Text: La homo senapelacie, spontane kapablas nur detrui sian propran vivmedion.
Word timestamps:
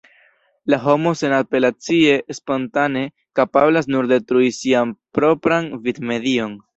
La 0.73 0.77
homo 0.85 1.11
senapelacie, 1.19 2.15
spontane 2.37 3.03
kapablas 3.41 3.89
nur 3.97 4.09
detrui 4.15 4.49
sian 4.61 4.95
propran 5.19 5.69
vivmedion. 5.85 6.57